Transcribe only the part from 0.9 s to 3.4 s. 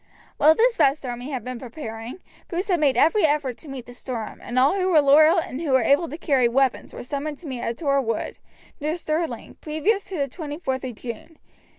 army had been preparing, Bruce had made every